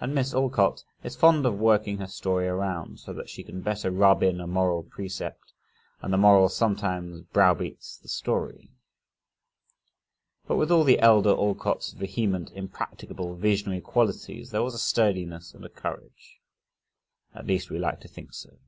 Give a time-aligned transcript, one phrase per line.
[0.00, 3.92] And Miss Alcott is fond of working her story around, so that she can better
[3.92, 5.52] rub in a moral precept
[6.02, 8.72] and the moral sometimes browbeats the story.
[10.48, 15.64] But with all the elder Alcott's vehement, impracticable, visionary qualities, there was a sturdiness and
[15.64, 16.40] a courage
[17.32, 18.58] at least, we like to think so.